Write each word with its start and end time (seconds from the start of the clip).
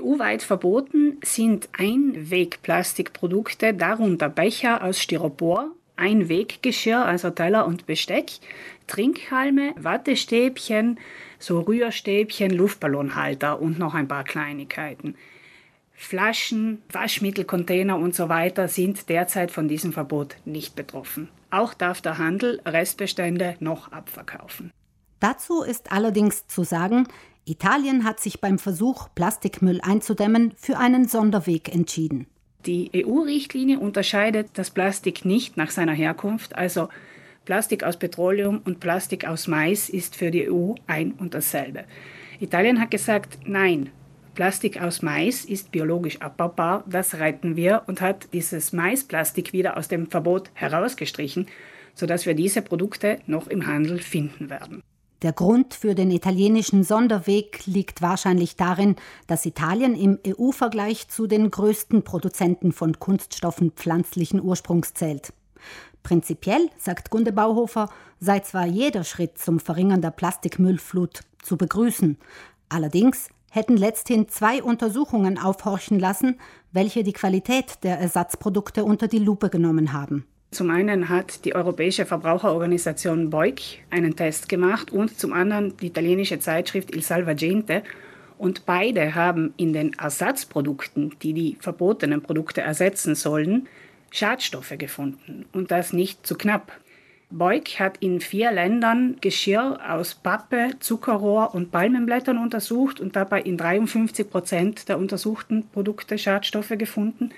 EU-weit 0.00 0.42
verboten 0.42 1.18
sind 1.22 1.68
Einwegplastikprodukte, 1.76 3.74
darunter 3.74 4.28
Becher 4.28 4.82
aus 4.82 5.00
Styropor, 5.00 5.70
Einweggeschirr, 5.96 7.04
also 7.04 7.30
Teller 7.30 7.66
und 7.66 7.86
Besteck, 7.86 8.32
Trinkhalme, 8.86 9.74
Wattestäbchen, 9.76 10.98
so 11.38 11.60
Rührstäbchen, 11.60 12.50
Luftballonhalter 12.50 13.60
und 13.60 13.78
noch 13.78 13.94
ein 13.94 14.08
paar 14.08 14.24
Kleinigkeiten. 14.24 15.14
Flaschen, 15.92 16.82
Waschmittelcontainer 16.90 17.96
und 17.96 18.14
so 18.14 18.28
weiter 18.28 18.68
sind 18.68 19.08
derzeit 19.08 19.50
von 19.50 19.68
diesem 19.68 19.92
Verbot 19.92 20.36
nicht 20.44 20.74
betroffen. 20.74 21.28
Auch 21.50 21.72
darf 21.72 22.00
der 22.00 22.18
Handel 22.18 22.60
Restbestände 22.66 23.56
noch 23.60 23.92
abverkaufen. 23.92 24.72
Dazu 25.20 25.62
ist 25.62 25.92
allerdings 25.92 26.46
zu 26.48 26.64
sagen, 26.64 27.06
Italien 27.46 28.04
hat 28.04 28.20
sich 28.20 28.40
beim 28.40 28.58
Versuch, 28.58 29.08
Plastikmüll 29.14 29.80
einzudämmen, 29.82 30.52
für 30.56 30.78
einen 30.78 31.06
Sonderweg 31.08 31.74
entschieden. 31.74 32.26
Die 32.64 32.90
EU-Richtlinie 32.94 33.78
unterscheidet 33.78 34.48
das 34.54 34.70
Plastik 34.70 35.26
nicht 35.26 35.58
nach 35.58 35.70
seiner 35.70 35.92
Herkunft, 35.92 36.56
also 36.56 36.88
Plastik 37.44 37.84
aus 37.84 37.98
Petroleum 37.98 38.62
und 38.64 38.80
Plastik 38.80 39.26
aus 39.26 39.46
Mais 39.46 39.90
ist 39.90 40.16
für 40.16 40.30
die 40.30 40.50
EU 40.50 40.74
ein 40.86 41.12
und 41.12 41.34
dasselbe. 41.34 41.84
Italien 42.40 42.80
hat 42.80 42.90
gesagt, 42.90 43.38
nein, 43.44 43.90
Plastik 44.34 44.80
aus 44.80 45.02
Mais 45.02 45.44
ist 45.44 45.70
biologisch 45.70 46.20
abbaubar, 46.22 46.84
das 46.88 47.14
retten 47.16 47.56
wir 47.56 47.82
und 47.86 48.00
hat 48.00 48.32
dieses 48.32 48.72
Maisplastik 48.72 49.52
wieder 49.52 49.76
aus 49.76 49.88
dem 49.88 50.10
Verbot 50.10 50.50
herausgestrichen, 50.54 51.46
sodass 51.94 52.24
wir 52.24 52.34
diese 52.34 52.62
Produkte 52.62 53.18
noch 53.26 53.46
im 53.46 53.66
Handel 53.66 54.00
finden 54.00 54.48
werden. 54.48 54.82
Der 55.24 55.32
Grund 55.32 55.72
für 55.72 55.94
den 55.94 56.10
italienischen 56.10 56.84
Sonderweg 56.84 57.64
liegt 57.64 58.02
wahrscheinlich 58.02 58.56
darin, 58.56 58.94
dass 59.26 59.46
Italien 59.46 59.94
im 59.94 60.18
EU-Vergleich 60.26 61.08
zu 61.08 61.26
den 61.26 61.50
größten 61.50 62.02
Produzenten 62.02 62.72
von 62.72 62.98
Kunststoffen 62.98 63.70
pflanzlichen 63.70 64.38
Ursprungs 64.38 64.92
zählt. 64.92 65.32
Prinzipiell, 66.02 66.68
sagt 66.76 67.08
Gunde 67.08 67.32
Bauhofer, 67.32 67.88
sei 68.20 68.40
zwar 68.40 68.66
jeder 68.66 69.02
Schritt 69.02 69.38
zum 69.38 69.60
Verringern 69.60 70.02
der 70.02 70.10
Plastikmüllflut 70.10 71.22
zu 71.42 71.56
begrüßen, 71.56 72.18
allerdings 72.68 73.30
hätten 73.50 73.78
letzthin 73.78 74.28
zwei 74.28 74.62
Untersuchungen 74.62 75.38
aufhorchen 75.38 75.98
lassen, 75.98 76.38
welche 76.70 77.02
die 77.02 77.14
Qualität 77.14 77.82
der 77.82 77.98
Ersatzprodukte 77.98 78.84
unter 78.84 79.08
die 79.08 79.20
Lupe 79.20 79.48
genommen 79.48 79.94
haben. 79.94 80.26
Zum 80.54 80.70
einen 80.70 81.08
hat 81.08 81.44
die 81.44 81.56
europäische 81.56 82.06
Verbraucherorganisation 82.06 83.28
Beuk 83.28 83.58
einen 83.90 84.14
Test 84.14 84.48
gemacht 84.48 84.92
und 84.92 85.18
zum 85.18 85.32
anderen 85.32 85.76
die 85.78 85.88
italienische 85.88 86.38
Zeitschrift 86.38 86.94
Il 86.94 87.02
Salvagente. 87.02 87.82
Und 88.38 88.64
beide 88.64 89.16
haben 89.16 89.52
in 89.56 89.72
den 89.72 89.94
Ersatzprodukten, 89.94 91.16
die 91.22 91.32
die 91.32 91.56
verbotenen 91.58 92.22
Produkte 92.22 92.60
ersetzen 92.60 93.16
sollen, 93.16 93.66
Schadstoffe 94.12 94.74
gefunden 94.78 95.44
und 95.52 95.72
das 95.72 95.92
nicht 95.92 96.24
zu 96.24 96.36
knapp. 96.36 96.70
Beuk 97.30 97.80
hat 97.80 97.96
in 97.98 98.20
vier 98.20 98.52
Ländern 98.52 99.16
Geschirr 99.20 99.80
aus 99.88 100.14
Pappe, 100.14 100.70
Zuckerrohr 100.78 101.52
und 101.52 101.72
Palmenblättern 101.72 102.38
untersucht 102.38 103.00
und 103.00 103.16
dabei 103.16 103.42
in 103.42 103.56
53 103.56 104.30
Prozent 104.30 104.88
der 104.88 104.98
untersuchten 104.98 105.66
Produkte 105.72 106.16
Schadstoffe 106.16 106.74
gefunden. 106.78 107.32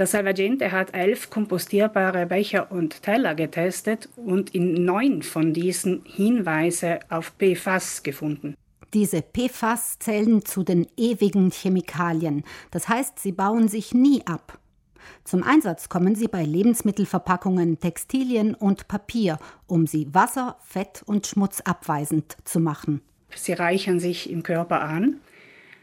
Der 0.00 0.06
Salvagente 0.06 0.72
hat 0.72 0.94
elf 0.94 1.28
kompostierbare 1.28 2.24
Becher 2.24 2.72
und 2.72 3.02
Teller 3.02 3.34
getestet 3.34 4.08
und 4.16 4.54
in 4.54 4.86
neun 4.86 5.22
von 5.22 5.52
diesen 5.52 6.06
Hinweise 6.06 7.00
auf 7.10 7.34
PFAS 7.38 8.02
gefunden. 8.02 8.54
Diese 8.94 9.20
PFAS 9.20 9.98
zählen 9.98 10.42
zu 10.42 10.62
den 10.62 10.86
ewigen 10.96 11.50
Chemikalien. 11.50 12.44
Das 12.70 12.88
heißt, 12.88 13.18
sie 13.18 13.32
bauen 13.32 13.68
sich 13.68 13.92
nie 13.92 14.26
ab. 14.26 14.58
Zum 15.24 15.42
Einsatz 15.42 15.90
kommen 15.90 16.14
sie 16.14 16.28
bei 16.28 16.44
Lebensmittelverpackungen, 16.44 17.78
Textilien 17.78 18.54
und 18.54 18.88
Papier, 18.88 19.38
um 19.66 19.86
sie 19.86 20.14
wasser-, 20.14 20.56
fett- 20.62 21.02
und 21.04 21.26
schmutzabweisend 21.26 22.38
zu 22.44 22.58
machen. 22.58 23.02
Sie 23.34 23.52
reichern 23.52 24.00
sich 24.00 24.30
im 24.30 24.44
Körper 24.44 24.80
an 24.80 25.20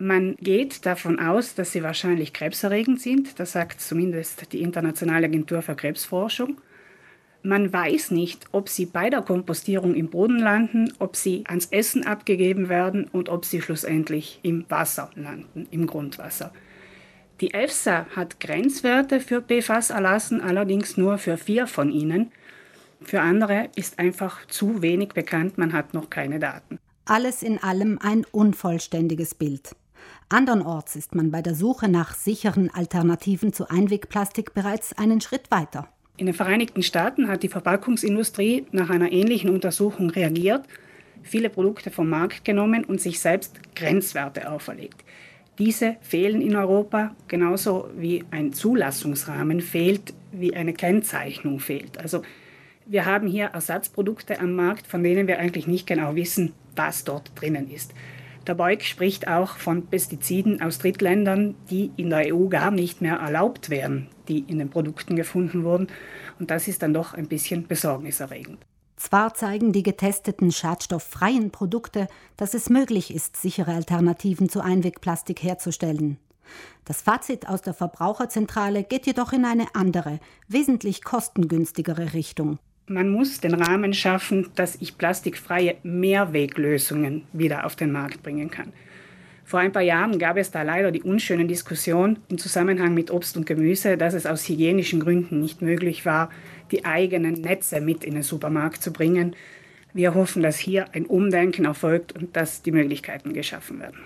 man 0.00 0.36
geht 0.36 0.86
davon 0.86 1.20
aus, 1.20 1.54
dass 1.54 1.72
sie 1.72 1.82
wahrscheinlich 1.82 2.32
krebserregend 2.32 3.00
sind. 3.00 3.38
Das 3.38 3.52
sagt 3.52 3.80
zumindest 3.80 4.52
die 4.52 4.62
Internationale 4.62 5.26
Agentur 5.26 5.60
für 5.60 5.76
Krebsforschung. 5.76 6.60
Man 7.42 7.72
weiß 7.72 8.10
nicht, 8.10 8.46
ob 8.52 8.68
sie 8.68 8.86
bei 8.86 9.10
der 9.10 9.22
Kompostierung 9.22 9.94
im 9.94 10.08
Boden 10.08 10.38
landen, 10.38 10.92
ob 10.98 11.16
sie 11.16 11.44
ans 11.46 11.66
Essen 11.66 12.06
abgegeben 12.06 12.68
werden 12.68 13.08
und 13.12 13.28
ob 13.28 13.44
sie 13.44 13.62
schlussendlich 13.62 14.40
im 14.42 14.64
Wasser 14.68 15.10
landen, 15.16 15.66
im 15.70 15.86
Grundwasser. 15.86 16.52
Die 17.40 17.54
EFSA 17.54 18.06
hat 18.14 18.40
Grenzwerte 18.40 19.20
für 19.20 19.42
PFAS 19.42 19.90
erlassen, 19.90 20.40
allerdings 20.40 20.96
nur 20.96 21.16
für 21.18 21.38
vier 21.38 21.66
von 21.66 21.90
ihnen. 21.90 22.32
Für 23.02 23.22
andere 23.22 23.68
ist 23.76 23.98
einfach 23.98 24.46
zu 24.46 24.82
wenig 24.82 25.10
bekannt, 25.10 25.56
man 25.56 25.72
hat 25.72 25.94
noch 25.94 26.10
keine 26.10 26.38
Daten. 26.38 26.78
Alles 27.06 27.42
in 27.42 27.58
allem 27.58 27.98
ein 28.02 28.26
unvollständiges 28.30 29.34
Bild. 29.34 29.74
Andernorts 30.32 30.94
ist 30.94 31.16
man 31.16 31.32
bei 31.32 31.42
der 31.42 31.56
Suche 31.56 31.88
nach 31.88 32.14
sicheren 32.14 32.70
Alternativen 32.72 33.52
zu 33.52 33.68
Einwegplastik 33.68 34.54
bereits 34.54 34.96
einen 34.96 35.20
Schritt 35.20 35.50
weiter. 35.50 35.88
In 36.18 36.26
den 36.26 36.36
Vereinigten 36.36 36.84
Staaten 36.84 37.26
hat 37.26 37.42
die 37.42 37.48
Verpackungsindustrie 37.48 38.66
nach 38.70 38.90
einer 38.90 39.10
ähnlichen 39.10 39.50
Untersuchung 39.50 40.08
reagiert, 40.08 40.66
viele 41.24 41.50
Produkte 41.50 41.90
vom 41.90 42.08
Markt 42.08 42.44
genommen 42.44 42.84
und 42.84 43.00
sich 43.00 43.18
selbst 43.18 43.58
Grenzwerte 43.74 44.48
auferlegt. 44.52 45.02
Diese 45.58 45.96
fehlen 46.00 46.42
in 46.42 46.54
Europa, 46.54 47.16
genauso 47.26 47.90
wie 47.96 48.22
ein 48.30 48.52
Zulassungsrahmen 48.52 49.60
fehlt, 49.60 50.14
wie 50.30 50.54
eine 50.54 50.74
Kennzeichnung 50.74 51.58
fehlt. 51.58 51.98
Also 51.98 52.22
wir 52.86 53.04
haben 53.04 53.26
hier 53.26 53.46
Ersatzprodukte 53.46 54.38
am 54.38 54.54
Markt, 54.54 54.86
von 54.86 55.02
denen 55.02 55.26
wir 55.26 55.40
eigentlich 55.40 55.66
nicht 55.66 55.88
genau 55.88 56.14
wissen, 56.14 56.52
was 56.76 57.02
dort 57.02 57.32
drinnen 57.34 57.68
ist. 57.68 57.92
Der 58.46 58.54
Beug 58.54 58.82
spricht 58.82 59.28
auch 59.28 59.56
von 59.56 59.86
Pestiziden 59.86 60.62
aus 60.62 60.78
Drittländern, 60.78 61.54
die 61.70 61.90
in 61.96 62.10
der 62.10 62.34
EU 62.34 62.48
gar 62.48 62.70
nicht 62.70 63.02
mehr 63.02 63.16
erlaubt 63.16 63.68
wären, 63.68 64.08
die 64.28 64.40
in 64.40 64.58
den 64.58 64.70
Produkten 64.70 65.14
gefunden 65.14 65.64
wurden. 65.64 65.88
Und 66.38 66.50
das 66.50 66.66
ist 66.66 66.82
dann 66.82 66.94
doch 66.94 67.12
ein 67.12 67.28
bisschen 67.28 67.66
besorgniserregend. 67.66 68.58
Zwar 68.96 69.34
zeigen 69.34 69.72
die 69.72 69.82
getesteten 69.82 70.52
schadstofffreien 70.52 71.50
Produkte, 71.50 72.06
dass 72.36 72.54
es 72.54 72.68
möglich 72.68 73.14
ist, 73.14 73.36
sichere 73.36 73.72
Alternativen 73.72 74.48
zu 74.48 74.60
Einwegplastik 74.60 75.42
herzustellen. 75.42 76.18
Das 76.84 77.02
Fazit 77.02 77.48
aus 77.48 77.62
der 77.62 77.74
Verbraucherzentrale 77.74 78.84
geht 78.84 79.06
jedoch 79.06 79.32
in 79.32 79.44
eine 79.44 79.74
andere, 79.74 80.18
wesentlich 80.48 81.02
kostengünstigere 81.02 82.12
Richtung. 82.14 82.58
Man 82.92 83.08
muss 83.08 83.38
den 83.38 83.54
Rahmen 83.54 83.94
schaffen, 83.94 84.48
dass 84.56 84.76
ich 84.80 84.98
plastikfreie 84.98 85.76
Mehrweglösungen 85.84 87.22
wieder 87.32 87.64
auf 87.64 87.76
den 87.76 87.92
Markt 87.92 88.24
bringen 88.24 88.50
kann. 88.50 88.72
Vor 89.44 89.60
ein 89.60 89.70
paar 89.70 89.82
Jahren 89.82 90.18
gab 90.18 90.36
es 90.36 90.50
da 90.50 90.62
leider 90.62 90.90
die 90.90 91.02
unschöne 91.02 91.44
Diskussion 91.44 92.18
im 92.28 92.38
Zusammenhang 92.38 92.92
mit 92.92 93.12
Obst 93.12 93.36
und 93.36 93.46
Gemüse, 93.46 93.96
dass 93.96 94.12
es 94.12 94.26
aus 94.26 94.48
hygienischen 94.48 94.98
Gründen 94.98 95.38
nicht 95.38 95.62
möglich 95.62 96.04
war, 96.04 96.30
die 96.72 96.84
eigenen 96.84 97.34
Netze 97.34 97.80
mit 97.80 98.02
in 98.02 98.14
den 98.14 98.24
Supermarkt 98.24 98.82
zu 98.82 98.92
bringen. 98.92 99.36
Wir 99.94 100.14
hoffen, 100.14 100.42
dass 100.42 100.58
hier 100.58 100.92
ein 100.92 101.06
Umdenken 101.06 101.66
erfolgt 101.66 102.10
und 102.10 102.34
dass 102.34 102.62
die 102.62 102.72
Möglichkeiten 102.72 103.34
geschaffen 103.34 103.78
werden. 103.78 104.00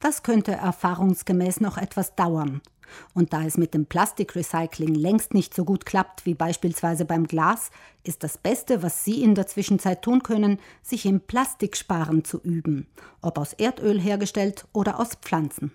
Das 0.00 0.22
könnte 0.22 0.52
erfahrungsgemäß 0.52 1.60
noch 1.60 1.76
etwas 1.76 2.14
dauern. 2.14 2.60
Und 3.14 3.32
da 3.32 3.44
es 3.44 3.58
mit 3.58 3.74
dem 3.74 3.86
Plastikrecycling 3.86 4.94
längst 4.94 5.34
nicht 5.34 5.54
so 5.54 5.64
gut 5.64 5.84
klappt 5.84 6.24
wie 6.24 6.34
beispielsweise 6.34 7.04
beim 7.04 7.26
Glas, 7.26 7.70
ist 8.02 8.22
das 8.22 8.38
Beste, 8.38 8.82
was 8.82 9.04
Sie 9.04 9.22
in 9.22 9.34
der 9.34 9.46
Zwischenzeit 9.46 10.02
tun 10.02 10.22
können, 10.22 10.58
sich 10.82 11.04
im 11.04 11.20
Plastiksparen 11.20 12.24
zu 12.24 12.40
üben, 12.40 12.86
ob 13.20 13.38
aus 13.38 13.52
Erdöl 13.52 14.00
hergestellt 14.00 14.66
oder 14.72 14.98
aus 14.98 15.10
Pflanzen. 15.20 15.72